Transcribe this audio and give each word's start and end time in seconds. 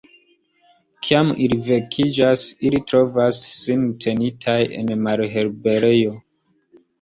Kiam 1.07 1.27
ili 1.47 1.59
vekiĝas, 1.67 2.45
ili 2.69 2.79
trovas 2.93 3.43
sin 3.59 3.85
tenitaj 4.07 4.57
en 4.79 4.91
malliberejo. 5.05 6.17